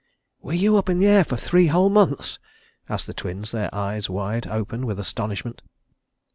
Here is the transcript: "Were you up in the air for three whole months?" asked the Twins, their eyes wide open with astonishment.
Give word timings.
"Were 0.41 0.53
you 0.53 0.77
up 0.77 0.89
in 0.89 0.97
the 0.97 1.05
air 1.05 1.23
for 1.23 1.37
three 1.37 1.67
whole 1.67 1.91
months?" 1.91 2.39
asked 2.89 3.05
the 3.05 3.13
Twins, 3.13 3.51
their 3.51 3.69
eyes 3.71 4.09
wide 4.09 4.47
open 4.47 4.87
with 4.87 4.99
astonishment. 4.99 5.61